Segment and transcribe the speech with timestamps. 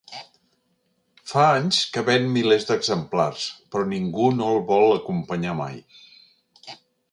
[1.31, 5.81] Fa anys que ven milers d'exemplars, però ningú no el vol acompanyar mai.